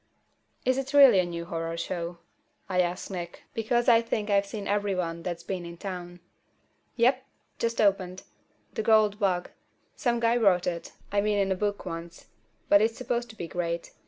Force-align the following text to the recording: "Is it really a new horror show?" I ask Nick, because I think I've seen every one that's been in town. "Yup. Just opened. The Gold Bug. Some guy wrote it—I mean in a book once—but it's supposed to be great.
"Is 0.65 0.79
it 0.79 0.95
really 0.95 1.19
a 1.19 1.25
new 1.27 1.45
horror 1.45 1.77
show?" 1.77 2.17
I 2.67 2.81
ask 2.81 3.11
Nick, 3.11 3.43
because 3.53 3.87
I 3.87 4.01
think 4.01 4.31
I've 4.31 4.47
seen 4.47 4.67
every 4.67 4.95
one 4.95 5.21
that's 5.21 5.43
been 5.43 5.63
in 5.63 5.77
town. 5.77 6.21
"Yup. 6.95 7.21
Just 7.59 7.79
opened. 7.79 8.23
The 8.73 8.81
Gold 8.81 9.19
Bug. 9.19 9.51
Some 9.95 10.19
guy 10.19 10.37
wrote 10.37 10.65
it—I 10.65 11.21
mean 11.21 11.37
in 11.37 11.51
a 11.51 11.55
book 11.55 11.85
once—but 11.85 12.81
it's 12.81 12.97
supposed 12.97 13.29
to 13.29 13.35
be 13.35 13.47
great. 13.47 13.91